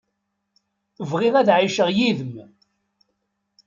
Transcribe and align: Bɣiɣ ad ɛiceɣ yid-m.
Bɣiɣ 1.09 1.33
ad 1.37 1.49
ɛiceɣ 1.57 1.89
yid-m. 1.97 2.33